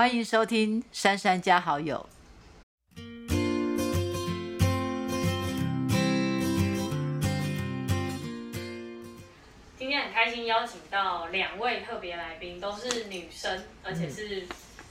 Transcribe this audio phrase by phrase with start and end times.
[0.00, 2.08] 欢迎收听《珊珊加好友》。
[9.76, 14.46] 今天很开心邀请到两位特别来宾，都是女生，而且是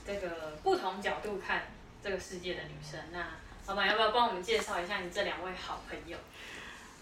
[0.06, 1.62] 这个不同角度看
[2.00, 3.00] 这个世界的女生。
[3.10, 3.30] 那
[3.66, 6.16] 老板要不要帮我们介绍一下你这两位好朋友？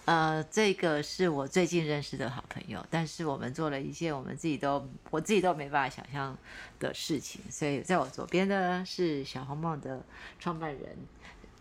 [0.08, 6.34] 呃，这个是我最近认识的好朋友，但是我们做了一件我们自己都我自己都没办法想象
[6.80, 7.42] 的事情。
[7.50, 10.02] 所以在我左边呢是小红帽的
[10.40, 10.96] 创办人，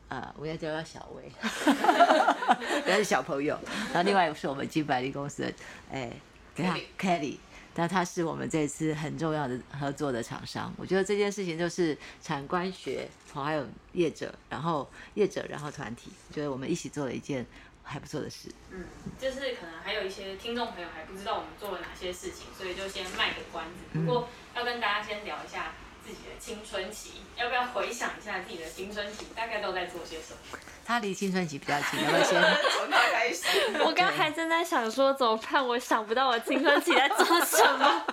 [0.08, 1.30] 呃，我要叫他小薇，
[2.88, 3.60] 他是小朋友。
[3.88, 5.54] 然后另外是我们金百利公司的，
[5.92, 6.10] 哎，
[6.56, 7.36] 等下 Kelly，
[7.74, 10.74] 但他是我们这次很重要的合作的厂商。
[10.78, 17.46] 我觉得这件事情就是产官学，好，还有业者，然后业者，然后团体，觉得我们一起做了一件。
[17.88, 18.86] 还不错的事，嗯，
[19.20, 23.98] 就是可能还有一些听众朋友还不知道我们做了哪些事情，所以就先卖个关子。
[24.00, 25.72] 不过要跟大家先聊一下
[26.06, 30.60] 自己的青春期，要不要回想一下自己的青春期大概都在做些什么？
[30.86, 32.42] 他离青春期比较近，要不要先
[32.78, 33.44] 从他开始？
[33.84, 38.06] 我刚还正在想说怎么办，我想不到我青春期在做什么。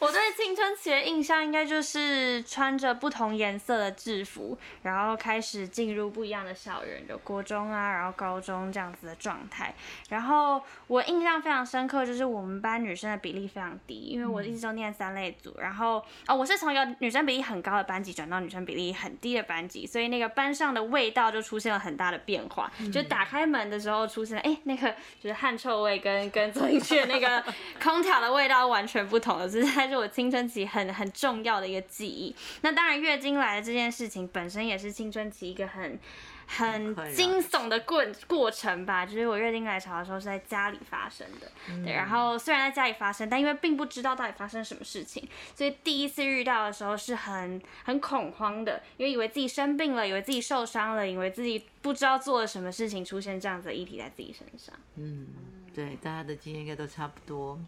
[0.00, 9.74] 我对青春期的印象应该就是穿着不同颜色的制服，然后开始进入不一样的校园，就国中啊，然后高中这样子的状态。
[10.08, 15.54] 然后我印象非常深刻，就是我们班女生的比例非常低，因为我一直都念三类组。
[15.60, 22.72] 然后哦，我是从一个女生比例很高的班级转到女生比例很低的班级，所以那个班上的味道就出现了很大的变化。
[22.90, 27.44] 就打开门的时候出现了，哎，那个就是汗臭味跟跟走进去的那个
[27.84, 29.89] 空调的味道完全不同的，是在。
[29.90, 32.34] 是我青春期很很重要的一个记忆。
[32.62, 35.98] 那当然，月经来的这件事情本身也是青春期一个很
[36.46, 39.04] 很惊悚的过过程吧。
[39.04, 41.50] 就是我月经来潮的时候是在家里发生的，
[41.84, 41.92] 对。
[41.92, 54.74] 然后虽然在家里发生，但因为并不知道到底发生什么事情，所以第一次遇到的时候是很很恐慌的，因为以为自己生病了，以为自己受伤了，以为自己不知道做了什么事情出现这样子的议题在自己身上。
[54.96, 55.26] 嗯，
[55.74, 57.58] 对，大家的经验应该都差不多。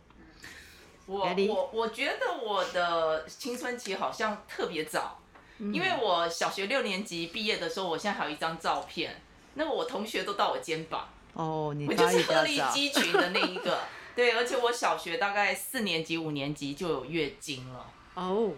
[1.13, 5.21] 我我我觉得我的青春期好像特别早，
[5.59, 9.21] 因为我小学六年级毕业的时候，我现在还有一张照片，
[9.55, 13.81] 那我同学都到我肩膀，哦，你我就是鹤立鸡群的那一个，
[14.17, 18.53] 对，而且我小学大概四年级五年级就有月经了，哦，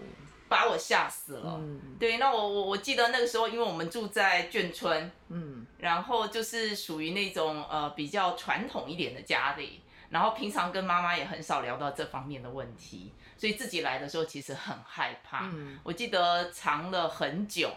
[0.49, 1.61] 把我吓死了，
[1.99, 9.81] 对，那我我我记得那个时候，因为我们住在眷村，嗯，然后就是属于那种呃比较传统一点的家里。
[10.15, 15.51] 然后平常跟妈妈也很少聊到这方面的问题，所以自己来的时候其实很害怕。
[15.83, 17.73] 我记得藏了很久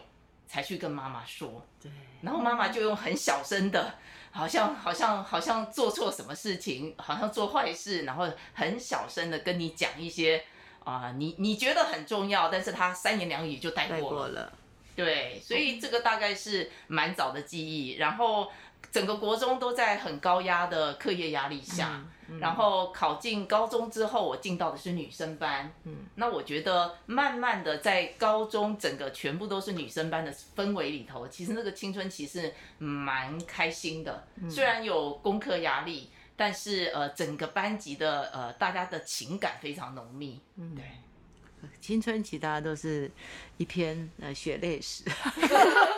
[0.46, 1.92] 才去跟妈妈说，对。
[2.22, 3.96] 然后妈妈就用很小声的，
[4.30, 10.44] 好像好像好像做错什么事情，好像做坏事，然后很小声的跟你讲一些
[10.84, 14.54] 啊，你你觉得很重要，但是他三言两语就带过了。
[14.96, 17.98] 对，所以这个大概是蛮早的记忆。
[17.98, 18.52] 然后
[18.92, 22.04] 整个国中都在很高压的课业压力下。
[22.42, 25.72] 然后考进高中之后，我进到的是女生班。
[25.86, 34.28] 嗯，那我觉得慢慢的在高中整个全部都是女生班的氛围里头，其实那个青春期是蛮开心的。
[34.50, 40.42] 虽然有功课压力，但是呃，整个班级的呃大家的情感非常浓密。
[40.58, 40.84] 嗯，对，
[41.80, 43.10] 青春期大家都是
[43.56, 45.06] 一篇呃血泪史。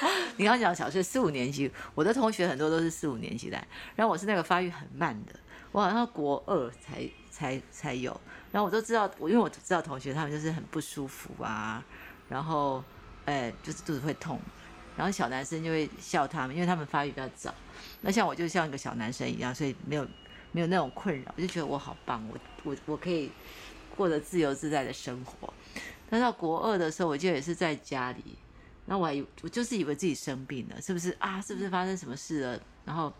[0.36, 3.56] 你刚讲小学四五年级，我的同学很多都是四五年级的，
[3.94, 5.34] 然后我是那个发育很慢的。
[5.72, 8.18] 我好像国二才才才有，
[8.50, 11.84] 然后我都知道，我因为我知道同学他们就是很不舒服啊，
[12.30, 12.82] 然后，
[13.26, 14.40] 哎，就是肚子会痛，
[14.96, 17.54] 然后小男生就会笑他们，因为他们发育比较早。
[18.00, 20.06] 那像我就像一个小男生一样，所以没有
[20.52, 23.30] 没有那种困扰，我就觉得我好棒，我我我可以
[23.94, 25.52] 过得自由自在的生活。
[26.08, 28.38] 但到国二的时候，我记得也是在家里，
[28.86, 31.40] 然后我还我就是以为自己生病了，是不是啊？
[31.40, 32.60] 是不是发生什么事了？
[32.84, 33.12] 然后。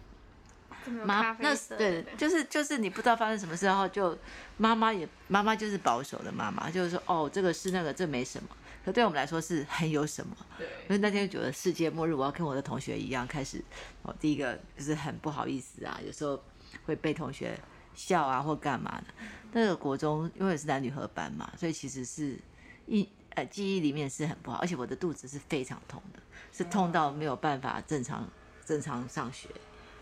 [1.04, 4.16] 妈，那对，就是就是你不知道发生什么事，然后就
[4.56, 8.48] 妈妈也妈妈就是保守的妈妈，就是说哦这个是那个这没什么，
[8.84, 10.36] 可对我们来说是很有什么。
[10.56, 13.60] 对，因为那天觉得世界末日，我要跟我的同学一样开始，
[14.02, 16.40] 哦第一个就是很不好意思啊，有时候
[16.84, 17.58] 会被同学
[17.96, 19.06] 笑啊或干嘛的。
[19.50, 22.38] 那个国中因为是男女合班嘛，所以其实是
[22.86, 26.18] 一呃记忆里面是很不好，而且我的肚子是非常痛的，
[26.52, 28.28] 是痛到没有办法正常
[28.66, 29.48] 正常上学。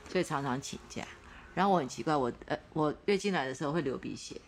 [0.06, 1.02] 所以常常请假，
[1.54, 4.38] 然后我很奇怪，我呃，我月经来的时候会流鼻血，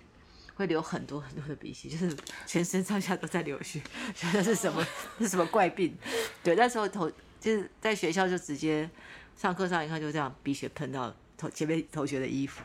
[0.55, 2.15] 会流很多很多的鼻血，就是
[2.47, 3.81] 全身上下都在流血，
[4.15, 4.87] 觉得是什么
[5.19, 5.97] 是什么怪病？
[6.45, 7.11] 对，那时候头
[7.41, 8.89] 就是在学校就直接
[9.35, 12.63] 上课上一看就这样鼻血喷到头前面同学的衣服，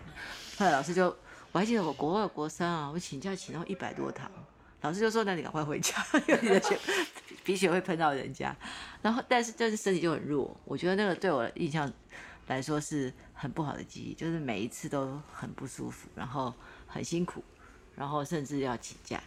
[0.58, 1.06] 后来老师就
[1.54, 4.30] 我还记得我国二国三啊，我请假请到一百多堂，
[4.82, 6.78] 老师就说：“那你赶快回家， 因为你的血
[7.44, 8.56] 鼻血会喷到人家。”
[9.02, 10.56] 然后，但是就是身体就很弱。
[10.66, 11.92] 我觉得那个对我的印象
[12.48, 16.54] 来说是很不好的记忆，就是每一次都很不舒服，然后
[16.88, 17.44] 很辛苦，
[17.96, 19.22] 然后甚至要请假，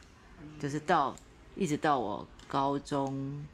[0.58, 1.14] 就是到
[1.54, 3.46] 一直到我高中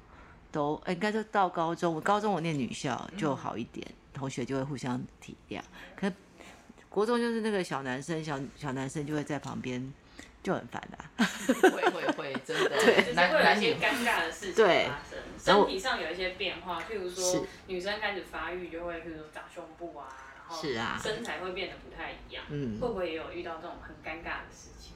[0.51, 5.61] 都应该说到高中，我高中我念女校就好一点，同学就会互相体谅。
[5.95, 6.11] 可
[6.89, 9.93] 国中就是那个小男生，小小男生就会在旁边。
[10.43, 11.25] 就很烦的，
[11.71, 20.09] 会会会，真的， 对，男会有一些尴尬的事情发生，身体上有一些变化，譬如说女生开始发育就会，譬如说长胸部啊，
[20.49, 24.95] 然后是啊，身材会变得不太一样，嗯，会不会也有遇到这种很尴尬的事情？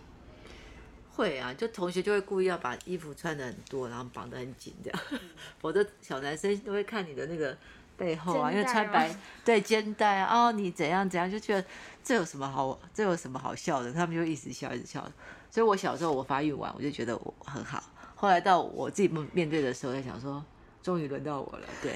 [1.14, 5.00] 会啊，就同学就会故意要把衣服穿的很多，然后绑得很紧这样，
[5.60, 7.56] 否则小男生都会看你的那个。
[7.96, 9.14] 背后啊，因为穿白
[9.44, 11.64] 对肩带啊，哦，你怎样怎样，就觉得
[12.02, 13.92] 这有什么好，这有什么好笑的？
[13.92, 15.04] 他们就一直笑，一直笑。
[15.50, 17.82] 所以我小时候我发育完，我就觉得我很好。
[18.16, 20.44] 后来到我自己面对的时候，在想说，
[20.82, 21.66] 终于轮到我了。
[21.80, 21.92] 对，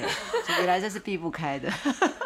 [0.59, 1.69] 原来这是避不开的，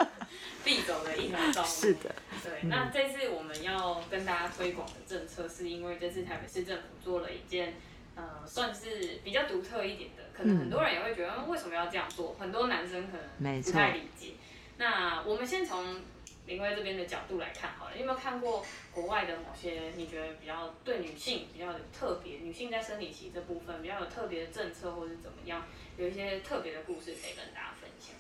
[0.65, 1.69] 必走的一条道路。
[1.69, 2.69] 是的，对。
[2.69, 7.75] 那这次我们要跟大家推广的政策，是因为这次台北市政府做了一件。
[8.15, 12.35] 呃，算是比较独特一点的，可能很多人也会觉得为什么要这样做？
[12.39, 14.33] 很多男生可能不太理解。
[14.77, 16.01] 那我们先从
[16.47, 25.65] 林威这边的角度来看好了，你有没有看过国外的某些你觉得比较对女性比较特别，女性在生理期这部分比较有特别的政策，或者怎么样，
[25.97, 28.15] 有一些特别的故事可以跟大家分享？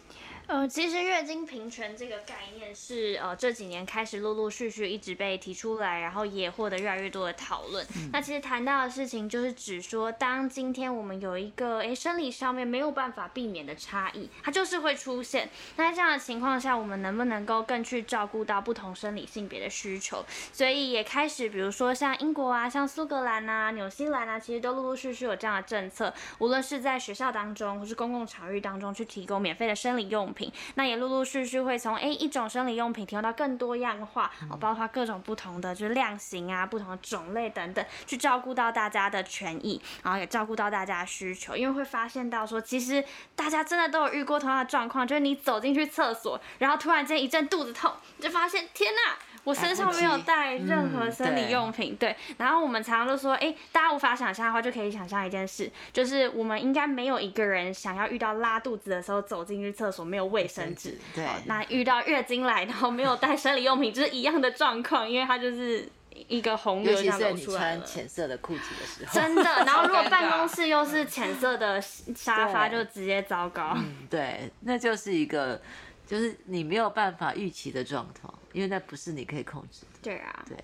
[0.48, 7.86] 呃，其实月经平权这个概念是呃这几年开始陆陆续续一直被提出来，然后也获得越来越多的讨论。
[8.12, 15.48] 那其实谈到的事情就是指说，当今天我们有一个诶生理上面没有办法避免的差异，它就是会出现。
[15.76, 20.22] 那在这样的情况下，我们能不能够更去照顾到不同生理性别的需求？
[20.52, 30.31] 所以也开始，比如说像英国啊、像苏格兰啊、纽西兰啊，其实都陆陆续续有这样的政策，无论是在学校当中或是公共场域当中去提供免费的生理用。
[30.32, 49.18] 品，那也陆陆续续会从哎一种生理用品提供到更多样化，哦，包括各种不同的就是量型啊，不同的种类等等，去照顾到大家的权益，然后也照顾到大家的需求，因为会发现到说，其实大家真的都有遇过同样的状况，就是你走进去厕所，然后突然间一阵肚子痛，就发现天哪！
[49.44, 52.14] 我身上没有带任何生理用品，对。
[52.38, 60.98] 然后我们常常都说，哎，大家无法想象的话，就可以想象一件事，就是我们应该没有一个人想要遇到拉肚子的时候走进去厕所没有卫生纸。
[61.14, 61.26] 对。
[61.46, 65.88] 那遇到月经来然后没有带生理用品，就是一样的状况，因为它就是
[66.28, 67.74] 一个红流这样流出来。
[67.74, 69.12] 你穿浅色的裤子的时候。
[69.12, 69.42] 真的。
[69.64, 73.72] 然后如果 办公室又是浅色的沙 发，就直接糟糕。
[73.76, 75.60] 嗯，对，那就是一个。
[76.04, 79.98] 就是你没有办法预期的状况，因为那不是你可以控制的。
[80.02, 80.56] 对啊，对。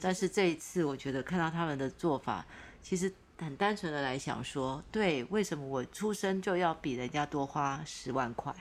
[0.00, 2.44] 但是这一次，我觉得看到他们的做法，
[2.82, 8.54] 其实很单纯的来想说，对，为什么我出生就要比人家多花十万块？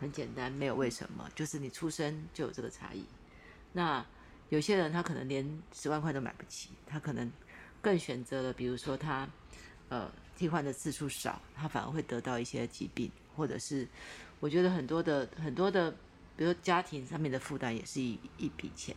[0.00, 3.04] 很简单，没有为什么，就是你出生就有这个差异。
[3.72, 4.04] 那
[4.48, 7.30] 有些人他可能连十万块都买不起，他可能
[7.82, 9.28] 更选择了，比如说他
[9.88, 13.86] 呃替换的次数少，他反而会得到一些疾病，或者是。
[14.40, 15.92] 我觉得很多的很多的，
[16.38, 18.94] 比如家庭上面的负担也是一一笔钱，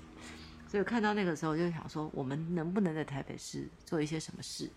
[0.67, 4.69] 所以看到那个时候就想说，我们能不能在台北市做一些什么事？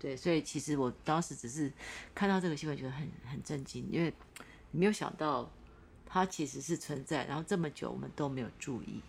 [0.00, 1.70] 对，所以其实我当时只是
[2.14, 4.12] 看到这个新闻，觉得很很震惊，因为
[4.70, 5.48] 没有想到
[6.06, 9.02] 它其实是存在，然后这么久我们都没有注意，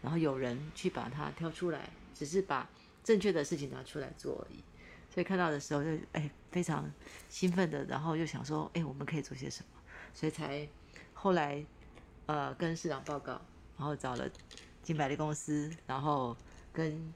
[0.00, 2.68] 然后有人去把它挑出来，只是把
[3.04, 4.64] 正确的事情拿出来做而已。
[5.14, 6.90] 所以看到的时候就哎非常
[7.28, 9.80] 兴奋的，然后又想说，哎，我们可以做些什么？
[10.14, 10.66] 所以才
[11.14, 11.64] 后来，
[12.26, 13.40] 呃，跟市长报告，
[13.78, 14.28] 然后找了
[14.82, 16.36] 金百利公司，然后
[16.72, 17.12] 跟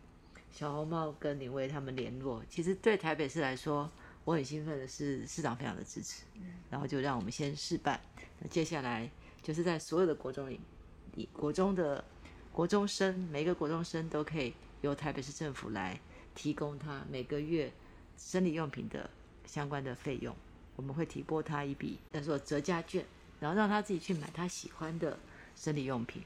[0.50, 2.42] 小红帽跟林威他们联络。
[2.48, 3.90] 其实对台北市来说，
[4.24, 6.24] 我很兴奋的是市长非常的支持，
[6.70, 8.00] 然后就让我们先试办。
[8.38, 9.10] 那接下来
[9.42, 12.04] 就是在所有的国中里，国中的
[12.52, 16.00] 国中生，每个国中生都可以由台北市政府来
[16.34, 17.72] 提供他每个月
[18.16, 19.10] 生理用品的
[19.44, 20.34] 相关的费用。
[20.76, 23.04] 我们会提拨他一笔叫做折价券，
[23.40, 25.18] 然后让他自己去买他喜欢的
[25.56, 26.22] 生理用品。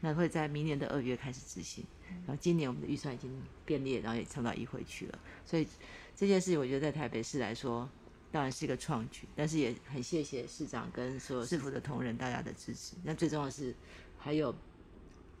[0.00, 1.84] 那会在明年的二月开始执行。
[2.26, 5.18] 然后今年我们的预算已经变裂，然后也送到议会去了。
[5.44, 5.66] 所以
[6.14, 7.88] 这件事情，我觉得在台北市来说，
[8.30, 12.94] 当然是一个创举，但是也很谢谢市长跟所有市府的同仁大家的支持。
[13.04, 13.74] 那最重要的是
[14.18, 14.54] 还有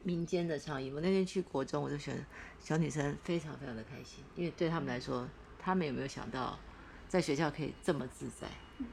[0.02, 0.90] 民间的倡议。
[0.90, 2.24] 我那天去国中，我就觉得
[2.58, 5.28] 小女生非常非常的开心，因为对他们来说，
[5.58, 6.58] 他们有没有想到？
[7.08, 8.48] 在学校可以这么自在，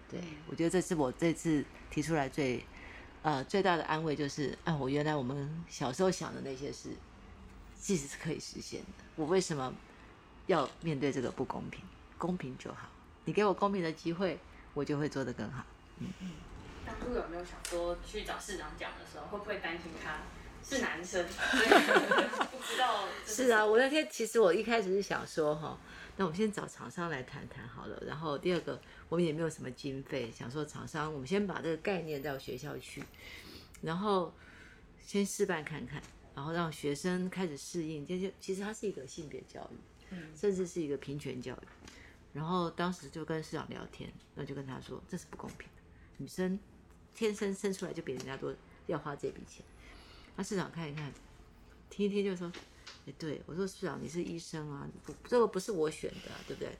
[0.09, 2.65] 对我觉得这是我这次提出来最
[3.21, 6.89] 呃最大的安慰，就是啊，我原来我们小时候想的那些事，
[7.79, 9.03] 其实是可以实现的。
[9.15, 9.73] 我为什么
[10.47, 11.81] 要面对这个不公平，
[12.17, 12.89] 公平就好。
[13.25, 14.39] 你给我公平的机会，
[14.73, 15.65] 我就会做得更好。
[15.99, 16.31] 嗯嗯。
[16.85, 20.19] 当初有没有想说去找市长讲的时候，会不会担心他
[20.61, 21.25] 是男生？
[22.51, 23.05] 不知道。
[23.25, 25.77] 是啊，我那天其实我一开始是想说哈，
[26.17, 28.01] 那我们先找厂商来谈谈好了。
[28.05, 28.79] 然后第二个，
[29.09, 33.03] 我们也没有什么经费，想说厂商，我们先把这个概念到学校去，
[33.81, 34.33] 然后
[34.99, 36.01] 先示范看看。
[36.35, 39.75] 然后让学生开始适应，这就其实它是一个性别教育，
[40.09, 41.89] 嗯，甚至是一个平权教育。
[42.33, 45.81] 然后当时就跟市长聊天，那就跟他说这是不公平的，
[46.17, 46.57] 女生
[47.13, 48.51] 天生生出来就比人家多，
[48.87, 49.63] 要花这笔钱。
[50.35, 51.13] 那市长看一看，
[51.91, 52.51] 听一听就说，
[53.05, 56.77] 哎，对我说市长你是医生啊，不这个不是我选的，对不对？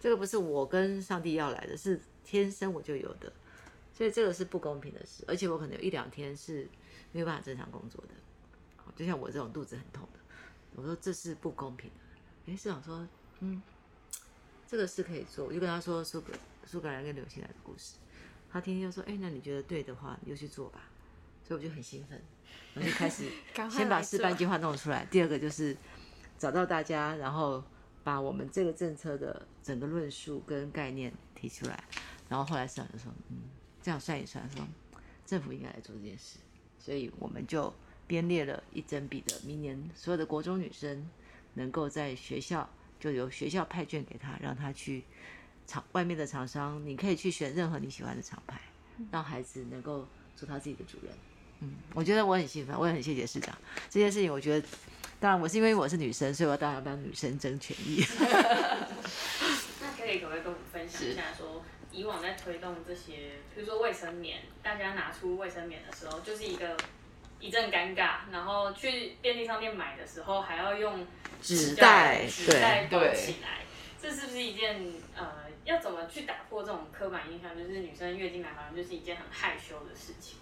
[0.00, 3.32] 这个不是我跟上帝要来的，是天生我就有的，
[3.92, 6.68] 所以这个是不公平的事，而且我可能有一两天是
[7.12, 8.14] 没有办法正常工作的。
[8.96, 10.18] 就像我这种肚子很痛的，
[10.74, 12.52] 我说这是不公平的。
[12.52, 13.06] 哎，市长说，
[13.38, 13.62] 嗯，
[14.66, 15.46] 这个是可以做。
[15.46, 16.32] 我就跟他说苏格
[16.66, 17.94] 苏格兰跟刘星来的故事，
[18.50, 20.89] 他听听就说，哎，那你觉得对的话，你就去做吧。
[21.50, 22.22] 所以我就很兴奋，
[22.74, 23.24] 我就开始
[23.68, 25.04] 先把示范计划弄出来。
[25.06, 25.76] 第二个就是
[26.38, 27.60] 找到大家，然后
[28.04, 31.82] 把我们这个政策的整个论述跟概念提出来。
[32.28, 33.38] 然后后来市长就说，嗯，
[33.82, 34.64] 这样算一算，说
[35.26, 36.38] 政府应该来做这件事。
[36.78, 37.74] 所以我们就。
[38.06, 41.08] 编列了一整笔的，明年所有的国中女生
[41.54, 45.04] 能够在学校就由学校派券给她，让她去
[45.64, 48.60] 厂外面的厂商，你可以去选任何你喜欢的厂牌，
[49.12, 51.14] 让孩子能够做他自己的主人。
[51.60, 53.56] 嗯，我觉得我很兴奋，我也很谢谢市长
[53.88, 54.32] 这件事情。
[54.32, 54.66] 我觉得，
[55.18, 58.04] 当然我是因为我是女生，所以我当然帮女生争权益。
[59.80, 61.62] 那可以可不可以跟我们分享一下，说
[61.92, 66.76] 以往在推动这些，比如说卫生棉，大家拿出卫生棉的时候，就是一个。
[67.42, 71.06] 一阵尴尬，然后去便利商店买的时候还要用
[71.40, 73.64] 纸袋纸袋包起来，
[73.98, 77.56] 这是不是一件呃要怎么去打破这种刻板印象？
[77.56, 80.36] 就是女生月经来好像就是一件很害羞的事情。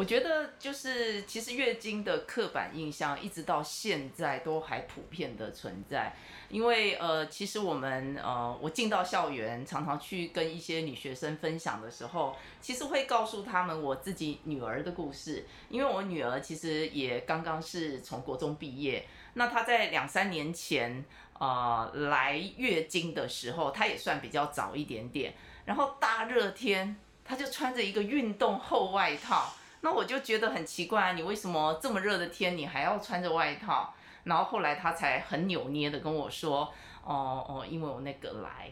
[0.00, 6.16] 我觉得就是其实月经的刻板印象一直到现在都还普遍的存在。
[6.48, 15.44] 因为呃，其实我们呃，我进到校园，常常去跟一些女学生分享的时候，其实会告诉他们我自己女儿的故事。
[15.68, 21.04] 因为我女儿其实也刚刚是从国中毕业，那她在两三年前
[21.38, 25.34] 呃来月经的时候，她也算比较早一点点。
[25.66, 33.94] 然后大热天，她就穿着一个运动厚外套，那我就觉得很奇怪啊，你为什么这么热的天，你还要穿着外套？
[34.24, 36.72] 然后后来他才很扭捏的跟我说，
[37.02, 38.70] 哦哦，因为我那个来，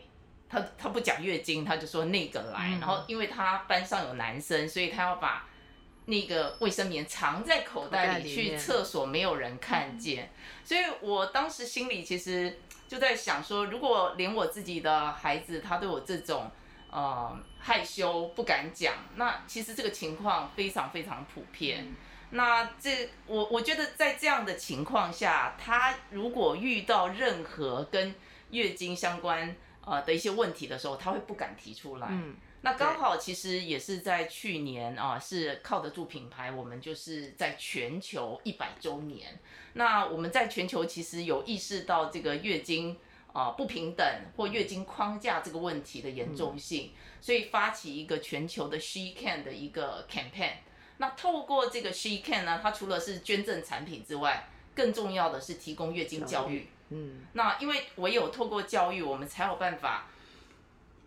[0.48, 2.68] 他他不讲月经，他就说那个来。
[2.78, 5.46] 然后因为他班上有男生，所以他要把
[6.04, 10.30] 那个卫生棉藏在口袋里，去厕所没有人看见。
[10.62, 16.50] 所以我当时心里其实就在想说，如果连我自己的孩子他对我这种
[16.90, 21.94] 呃害羞不敢讲，那其实这个情况非常非常普遍。
[22.30, 28.14] 那这我我觉得在这样的情况下，他如果遇到任何跟
[28.50, 32.08] 月经相关呃的一些问题的时候，他会不敢提出来。
[32.10, 39.38] 嗯，那刚好其实也是在去年啊，是靠得住品牌，我们就是在全球一百周年。
[39.72, 42.98] 那我们在全球其实有意识到这个月经
[43.32, 44.06] 啊不平等
[44.36, 50.52] 或月经框架这个问题的严重性，所以发起一个全球的 She Can 的一个 campaign。
[50.98, 56.68] 那透过这个 She Can 呢，它除了是捐赠产品之外，更重要的是提供月经教育。
[56.90, 60.08] 嗯，那因为唯有透过教育，我们才有办法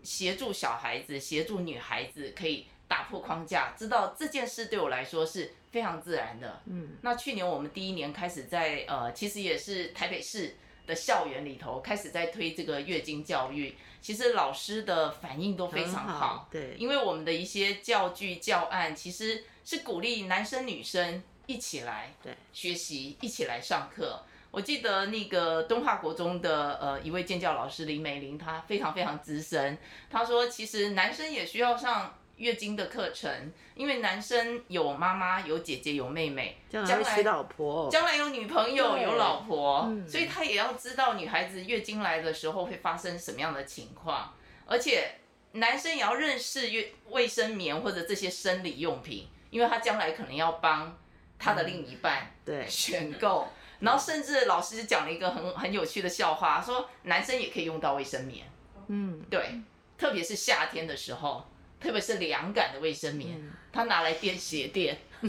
[0.03, 6.61] 协助小孩子、协助女孩子可以打破框架，知道这件事对我来说是非常自然的。
[6.67, 16.47] 嗯，那去年我们第一年开始在呃，其实也是台北市的校园里头开始在推这个月经教育，其实老师的反应都非常好。
[16.51, 19.43] 对，因为我们的一些教具教案其实。
[19.63, 24.23] 是鼓励男生女生一起来对学习，一起来上课。
[24.49, 29.77] 我记得那个东华国中的呃一位建教老师林美玲，她非常非常资深。
[30.09, 44.33] 她说，其实男生也需要上月经的课程，因为男生有妈妈、有姐姐、有妹妹，将来娶老婆，将来有女朋友、有老婆，所以他也要知道女孩子月经来的时候会发生什么样的情况，
[44.65, 45.15] 而且
[45.53, 49.27] 男生也要认识月卫生棉或者这些生理用品。
[49.51, 50.97] 因为他将来可能要帮
[51.37, 53.49] 他的另一半对选购，
[53.81, 58.49] 然后甚至老师讲了一个很很有趣的笑话，说男生也可以用到卫生棉，
[58.87, 59.59] 嗯，对，
[59.97, 61.45] 特别是夏天的时候，
[61.81, 63.37] 特别是凉感的卫生棉，
[63.73, 64.97] 它拿来垫鞋垫，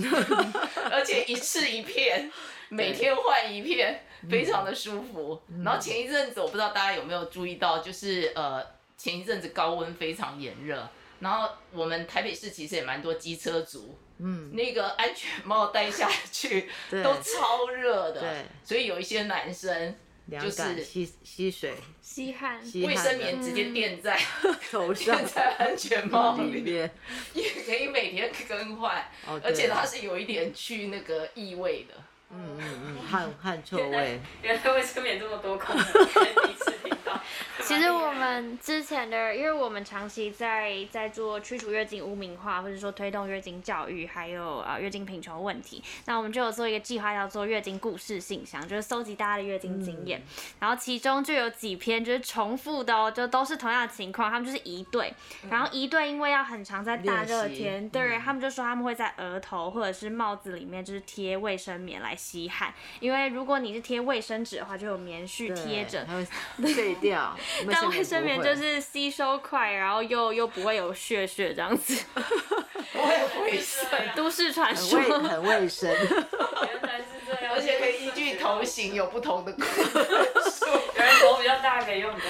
[0.91, 2.31] 而且一次一片，
[2.69, 5.43] 每天换一片，非常的舒服。
[5.65, 8.63] 然后前一阵子我不知道大家有没有注意到，就是呃
[8.97, 10.87] 前一阵子高温非常炎热，
[11.21, 16.69] 然后我们台北市其实也蛮多机车族，嗯，那个安全帽戴下去
[17.03, 19.97] 都超热的，所以有一些男生。
[20.31, 24.19] 就是吸吸水、吸汗，卫生棉直接垫在
[24.71, 26.91] 头上，垫在安全帽里面，
[27.35, 29.05] 也可以每天更换，
[29.43, 31.95] 而且它是有一点去那个异味的，
[32.31, 34.21] 嗯嗯嗯，汗汗臭味。
[34.43, 37.21] 原来卫生棉这么多功能，第一次听到。
[37.61, 50.23] 其实我们之前的，因为我们长期在在做驱除月经污名化，或者说推动月经教育，还有呃月经贫穷问题，那我们就有做一个计划，叫做月经故事信箱，就是搜集大家的月经经验。
[50.61, 55.13] 然后其中就有几篇就是重复的哦，就都是同样的情况，他们就是一对，
[55.51, 66.27] 然后一对因为要很长在大热天，对，他们就说他们会在额头或者是帽子里面就是贴卫生棉来吸汗，因为如果你是贴卫生纸的话，就有棉絮贴着，它会
[66.73, 67.37] 碎掉。
[67.71, 72.05] 但卫生棉就是吸收快，然后又又不会有血血这样子，
[72.93, 82.29] 不会卫生，都市传说，很卫生， 原来是这样，而且可以依据头型有不同的功能，有人头比较大可以用比较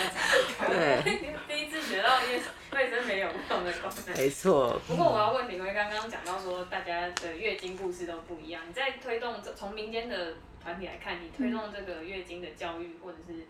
[0.59, 1.03] 长，对，
[1.49, 2.41] 第一次学到卫
[2.79, 4.81] 卫生棉有不同的功能，没错。
[4.87, 13.47] 不过我要问你，因为刚刚讲到说大家的月经故事都不一样，你在推动从民间的团体来看，你推动这个月经的教育或者是。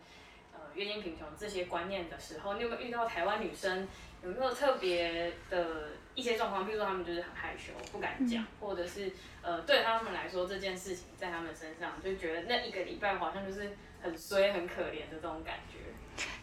[0.74, 3.86] 月经贫穷这些观念的时候，你有没有遇到台湾女生
[4.22, 6.64] 有没有特别的一些状况？
[6.64, 9.12] 比如说她们就是很害羞，不敢讲，或者是
[9.42, 15.78] 呃对他们来说这件事情在他们身上就觉得那一个礼拜好像就是很衰、很可怜的这种感觉。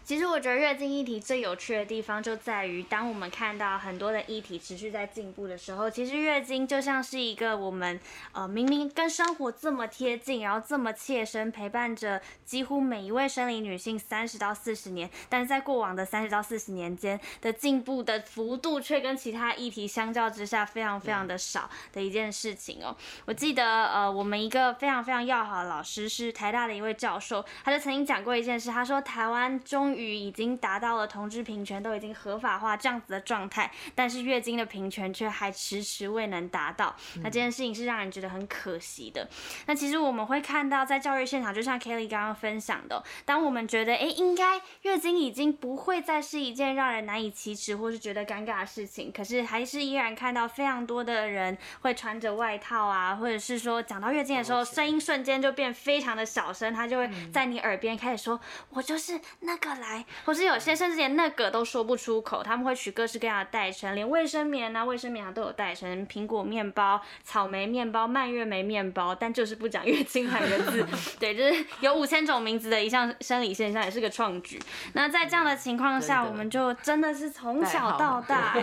[0.10, 8.00] 其实我觉得月经议题最有趣的地方就在于，当我们看到很多的议题持续在进步的时候，其实月经就像是一个我们
[8.32, 22.98] 呃明明跟生活这么贴近，然后这么切身陪伴着几乎每一位生理女性三十到四十年，但是在过往的三十到四十年间的进步的幅度却跟其他议题相较之下非常非常的少的一件事情哦。
[23.26, 29.99] 我记得呃我们一个非常非常要好的老师是台大的一位教授，他就曾经讲过一件事，他说台湾终于。
[30.00, 36.96] 于已经达到了同志平权都已经合法化这样子的状态，但是月经的平权却还迟迟未能达到。
[37.18, 39.28] 那这件事情是让人觉得很可惜的。
[39.66, 58.40] 那其实我们会看到，在教育现场，就像 Kelly 刚刚分享的，当我们觉得哎，应该月经已经不会再是一件让人难以启齿或是觉得尴尬的事情，可是还是依然看到非常多的人会穿着外套啊，或者是说讲到月经的时候，声音瞬间就变非常的小声，他就会在你耳边开始说
[58.72, 59.89] ：“我就是那个来。”
[60.26, 70.86] 或是有些甚至连那个都说不出口，他们会取各式各样的代称，连卫生棉啊、卫生棉啊都有代称，苹果面包、草莓面包、蔓越莓面包，但就是不讲月经两个字。
[71.20, 74.62] 对，就是有五千种名字的一项生理现象，也是个创举。
[74.94, 78.56] 那在这样的情况下，我们就真的是从小到大，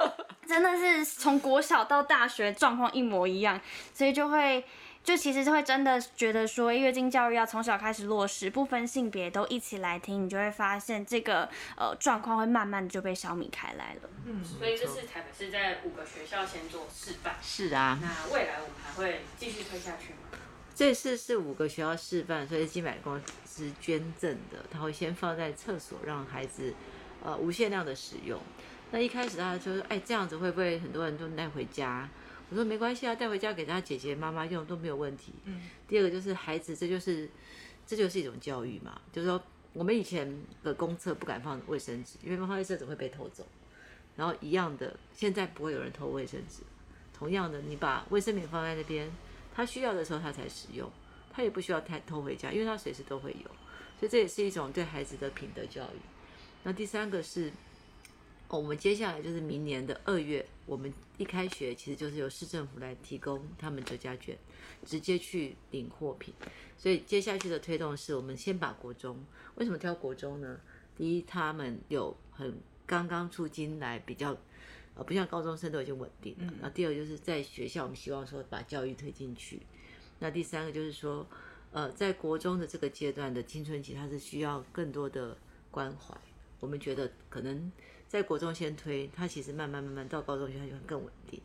[0.46, 3.60] 真的是从国小到大学状况一模一样，
[3.92, 4.64] 所以就会。
[5.04, 14.08] 就其实会真的觉得说，月经教育要从小开始落实，不分性别都一起来听，你就会发现这个呃状况会慢慢的就被消弭开来了。
[14.24, 17.36] 嗯，所以这是台北是在五个学校先做示范。
[17.42, 17.98] 是啊。
[18.00, 20.38] 那未来我们还会继续推下去吗？
[20.74, 26.72] 这次是五个学校示范，所以金百公司捐赠的，他会先放在厕所让孩子
[27.22, 28.40] 呃无限量的使用。
[28.90, 32.08] 那一开始大家就说，哎，这样子会不会很多人都带回家？
[32.50, 35.32] 我说没关系啊，带回家给他姐姐妈妈用都没有问题。
[35.44, 35.62] 嗯。
[35.88, 37.28] 第二个就是孩子，这就是
[37.86, 43.46] 这就是一种教育嘛，就是说我们以前的公厕不敢放卫生纸，因为放卫生纸会被偷走。
[44.16, 46.62] 然后一样的，现在不会有人偷卫生纸。
[47.12, 49.10] 同样的，你把卫生棉放在那边，
[49.54, 50.90] 他需要的时候他才使用，
[51.32, 53.50] 他也不需要太偷回家，因为他随时都会有。
[53.98, 55.98] 所以这也是一种对孩子的品德教育。
[56.62, 57.50] 那第三个是。
[58.56, 64.36] 我们接下来就是明年的二月，我们一开学其实就是由市政府来提供他们折价券，
[64.84, 66.32] 直接去领货品。
[66.76, 69.24] 所以接下去的推动是我们先把国中，
[69.56, 70.60] 为什么挑国中呢？
[70.96, 72.54] 第一，他们有很
[72.86, 74.36] 刚刚出京来，比较
[74.94, 76.52] 呃不像高中生都已经稳定了。
[76.60, 79.60] 那第二就是在学校，我们希望说把教育推进去。
[80.20, 81.26] 那第三个就是说，
[81.72, 85.36] 呃，在国中的这个阶段的青春期，它是需要更多的
[85.70, 86.16] 关怀。
[86.60, 87.72] 我们觉得可能。
[88.14, 91.42] 在国中先推，它其实慢慢慢慢到高中去，它就会更稳定。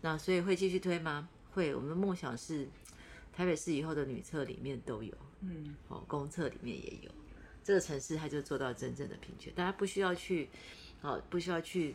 [0.00, 1.28] 那所以会继续推吗？
[1.52, 1.72] 会。
[1.72, 2.66] 我们的梦想是
[3.32, 7.10] 台北市以后的女厕里面都有，嗯，哦，公厕里面也有。
[7.62, 10.48] 这个城市它就做到真正的平权，大家不需要去，
[11.00, 11.94] 哦，不需要去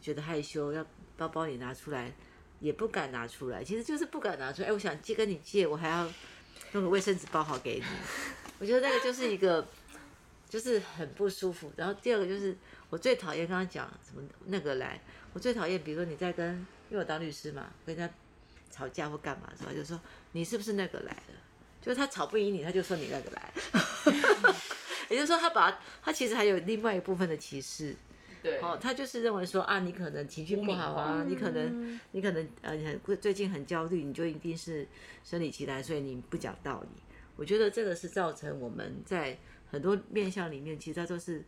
[0.00, 0.86] 觉得害羞，要
[1.18, 2.10] 包包里拿出来，
[2.60, 4.68] 也不敢拿出来，其实就是不敢拿出来。
[4.68, 6.10] 哎，我想借跟你借，我还要
[6.72, 7.84] 弄个卫生纸包好给你。
[8.58, 9.68] 我觉得那个就是一个，
[10.50, 11.72] 就是很不舒服。
[11.76, 12.54] 然后第二个就是
[12.90, 15.00] 我最讨厌刚刚讲什么那个来，
[15.32, 16.54] 我最讨厌，比如说你在跟，
[16.90, 18.14] 因为我当律师嘛，跟人家
[18.70, 19.72] 吵架或干嘛时候？
[19.72, 19.98] 就说
[20.32, 21.34] 你是不是那个来的？
[21.80, 23.52] 就是他吵不赢你，他就说你那个来。
[25.08, 27.96] 也就是说，他把他其实还有另外一部分的歧视。
[28.42, 34.86] 对，哦，他就是认为说啊，你可能情绪不好啊，你可能你可能呃很最近很焦虑，你就一定是
[35.24, 37.02] 生理期来，所以你不讲道理。
[37.36, 39.36] 我觉得这个是造成我们在
[39.70, 41.44] 很多面相里面，其实它都是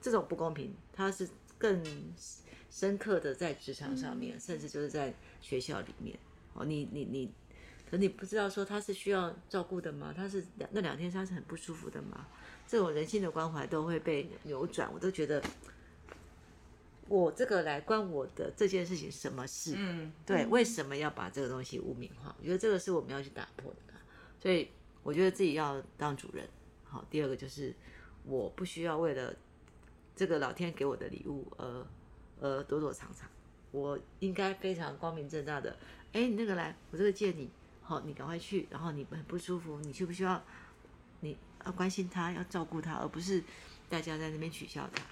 [0.00, 1.82] 这种不公平，它是更
[2.70, 6.18] 深刻的在职场上面，甚至就是在学校里面。
[6.54, 7.32] 哦，你你你，
[7.90, 10.12] 可你不知道说他是需要照顾的吗？
[10.16, 12.26] 他是两那两天他是很不舒服的吗？
[12.66, 15.42] 这种人性的关怀都会被扭转，我都觉得。
[17.06, 19.74] 我这个来关我的这件事情什么事？
[19.76, 22.34] 嗯，对，为什么要把这个东西污名化？
[22.38, 23.94] 我觉得这个是我们要去打破的。
[24.40, 24.70] 所以
[25.02, 26.48] 我觉得自己要当主人。
[26.94, 27.74] 好，第二个就是
[28.22, 29.34] 我不需要为了
[30.14, 31.86] 这个老天给我的礼物而
[32.40, 33.28] 而躲躲藏藏。
[33.72, 35.76] 我应该非常光明正大的。
[36.12, 37.50] 哎，你那个来，我这个借你，
[37.82, 38.68] 好，你赶快去。
[38.70, 40.40] 然后你很不舒服，你需不需要？
[41.18, 43.42] 你要关心他，要照顾他，而不是
[43.88, 45.02] 大家在那边取笑他。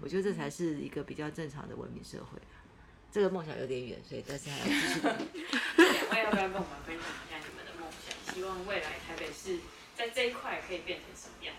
[0.00, 2.38] 我觉得这才是一个比较正常的文明社会
[3.10, 5.00] 这个梦想有点远，所以但是还要继续。
[5.82, 8.34] 两位要不要跟我们分享一下你们的梦想？
[8.34, 9.58] 希望未来台北市
[9.94, 11.54] 在这一块可以变成什么样？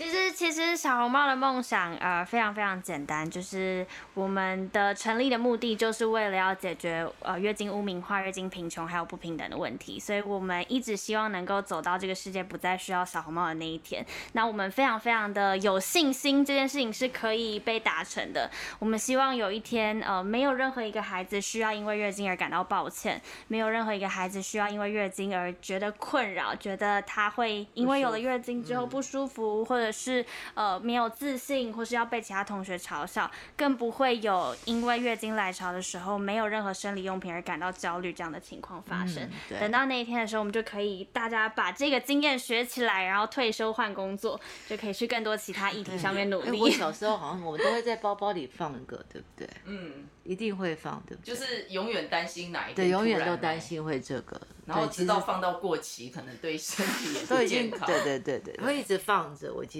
[0.00, 10.00] 其实，其实小红帽的梦想，呃，非常非常简单，就是我们的成立的目的，就是为了要解决呃月经污名化、月经贫穷还有不平等的问题。
[10.00, 14.02] 所以，我们一直希望能够走到这个世界不再需要小红帽的那一天。
[14.32, 18.50] 那我们非常非常的有信心，这件事情是可以被达成的。
[18.78, 30.24] 我们希望有一天，呃，没有任何一个孩子需要因为月经而感到抱歉，没有任何一个孩子需要因为月经而觉得困扰，觉得他会因为有了月经之后不舒服，或者是
[30.54, 39.28] 呃没有自信，或是要被其他同学嘲笑，更不会有因为月经来潮的时候没有任何生理用品而感到焦虑这样的情况发生。
[39.48, 46.60] 等到那一天的时候，我们就可以大家把这个经验学起来，然后退休换工作，就可以去更多其他议题上面努力。
[46.60, 49.48] 我 小时候好像我们都会在包包里放一个，对不对？
[49.64, 51.34] 嗯，一定会放，对不对？
[51.34, 54.40] 就是永远担心哪一对，永远都担心会这个。
[54.66, 57.88] 然后直到放到过期，可能对身体也不健康。
[57.88, 59.52] 对对对对，会一直放着。
[59.52, 59.79] 我记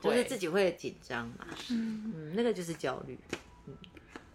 [0.00, 3.18] 就是自己会紧张嘛，嗯，那个就是焦虑。
[3.66, 3.76] 嗯，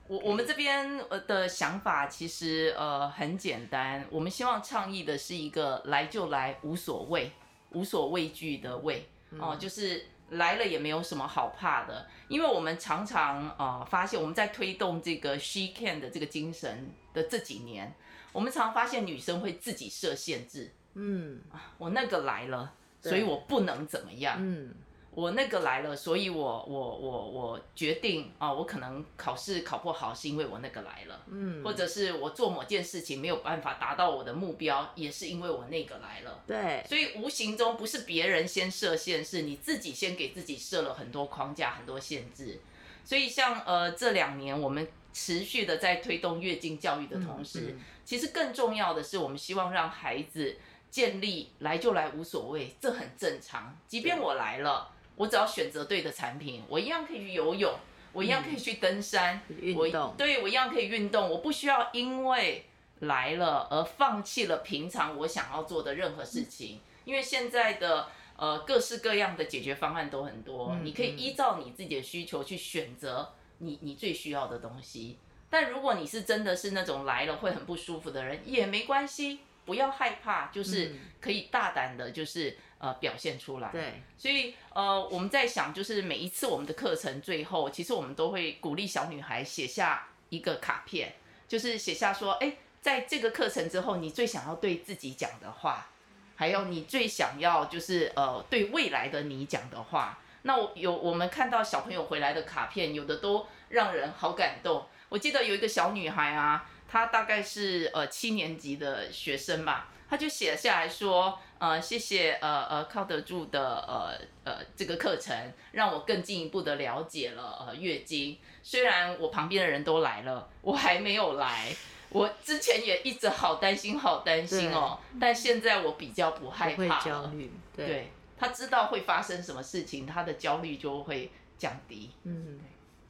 [0.08, 7.32] 我我们这边呃的想法其实呃很简单，我们希望倡议的是一个来就来，无所谓，
[7.72, 9.08] 无所畏惧的畏。
[9.40, 17.94] 哦，就是来了也没有什么好怕的，因为我们常常呃发现我们在推动这个 she can 的这个精神的这几年。
[18.32, 21.40] 我们常发现女生会自己设限制，嗯，
[21.78, 24.74] 我那个来了，所以我不能怎么样，嗯，
[25.16, 42.60] 我那个来了，所以我我我我决定啊，我可能考试考不好是因为我那个来了，嗯，或者是我做某件事情没有办法达到我的目标，也是因为我那个来了，对，所以无形中不是别人先设限，是你自己先给自己设了很多框架、很多限制，
[43.06, 47.78] 所以像呃这两年我们持续的在推动月经教育的同时。
[48.06, 50.58] 其实更重要的是，我们希望让孩子
[50.92, 53.74] 建立来就来无所谓，这很正常。
[53.88, 57.74] 即便我来了，我只要选择对的产品，我一样可以去游泳，
[58.12, 60.16] 我一样可以去登山，运动。
[60.18, 61.30] 对，我一样可以运动。
[61.30, 62.66] 我不需要因为
[63.00, 66.80] 来了而放弃了平常我想要做的任何事情。
[67.06, 75.18] 因为现在的呃各式各样的解决方案都很多，你可以依照你自己的需求去选择你你最需要的东西。
[75.50, 83.70] 但如果你是真的是那种来了会很不舒服的人，也没关系，不要害怕，就是可以大胆的，就是呃表现出来。
[83.70, 91.16] 对，所以呃我们在想，就是每一次我们的课程最后，其实我们都会鼓励小女孩写下一个卡片，
[91.48, 95.88] 就是写下说，哎，在这个课程之后，你最想要对自己讲的话，
[96.36, 100.20] 还有你最想要就是呃对未来的你讲的话。
[100.46, 104.86] 那我有我们看到小朋友回来的卡片，有的都让人好感动。
[105.08, 115.36] 我记得有一个小女孩啊，她大概是呃七年级的学生吧，他就写下来说，呃，谢谢呃呃靠得住的呃呃这个课程，
[115.72, 118.38] 让我更进一步的了解了呃月经。
[118.62, 121.76] 虽然我旁边的人都来了，我还没有来，
[122.10, 127.34] 我之前也一直好担心好担心哦，但现在我比较不害怕了。
[127.76, 132.12] 对，他知道会发生什么事情，他的焦虑就会降低。
[132.24, 132.60] 嗯。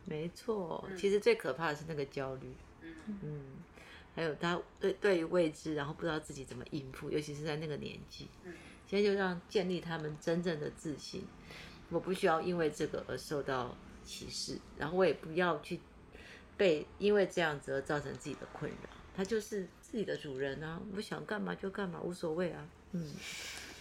[0.06, 2.54] 没错，其实最可怕的是那个焦虑。
[3.08, 3.42] 嗯嗯，
[4.16, 8.28] 还有他对对于未知，然后不知道自己怎么应付，尤其是在那个年纪。
[8.44, 8.54] 嗯，
[8.88, 11.24] 现在就让建立他们真正的自信。
[11.90, 15.80] 我不需要因为这个而受到歧视，然后我也不要去
[16.58, 18.90] 被因为这样子而造成自己的困扰。
[19.16, 22.66] 他就是自己的主人啊，我想干嘛就干嘛，无所谓啊。
[22.94, 23.12] 嗯。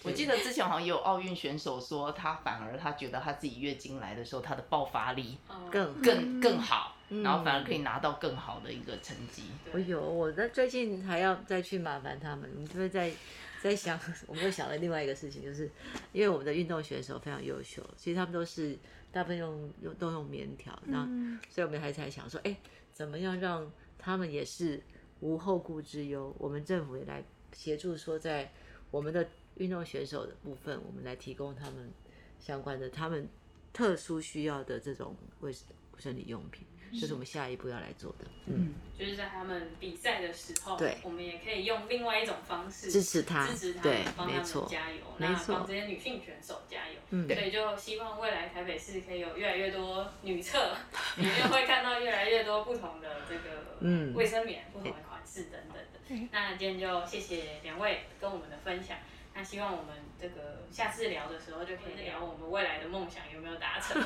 [0.05, 5.39] 我记得之前好像有奥运选手说，他反而他觉得他自己月经来的时候，他的爆发力
[5.71, 9.45] 更更更好，然后反而可以拿到更好的一个成绩。
[9.73, 13.13] 我有，我在最近还要再去麻烦他们，你就会在
[13.61, 15.71] 在想，我们又想了另外一个事情，就是
[16.13, 18.79] 因为我们的运动选手非常优秀，其实他们都是
[19.11, 21.07] 大部分用用都用棉条，然后
[21.49, 22.57] 所以我们还在想说，哎，
[22.93, 24.81] 怎么样让他们也是
[25.21, 26.35] 无后顾之忧？
[26.39, 28.51] 我们政府也来协助，说在
[28.91, 29.27] 我们的。
[29.57, 31.93] 运动选手的部分，我们来提供他们
[32.41, 33.29] 相关的、他们
[33.71, 35.53] 特殊需要的这种卫
[36.01, 36.67] 生理用品，
[37.01, 38.27] 这是我们下一步要来做的。
[38.47, 46.95] 嗯，就是在他们比赛的时候，对，我们也可以用另外一种方式支持他，支持他，对，帮他们加油，那帮这些女性选手加油。
[47.11, 50.77] 嗯，所以就希望未来台北市可以有越来越多女厕，
[51.17, 56.29] 里面会看到越来越多不同的这个嗯卫生棉、不同的款式等等的。
[56.31, 58.97] 那今天就谢谢两位跟我们的分享。
[59.35, 63.97] 那希望我们这个下次聊的时候就可以聊我们未来的梦想有没有达成，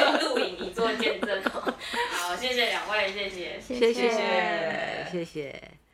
[0.00, 1.42] 用录影以做见证。
[1.42, 5.85] 好，谢谢两位，谢谢，谢谢，谢谢。